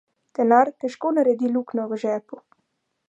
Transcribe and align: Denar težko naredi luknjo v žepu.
Denar 0.39 0.71
težko 0.83 1.11
naredi 1.17 1.51
luknjo 1.59 1.87
v 1.93 2.01
žepu. 2.05 2.41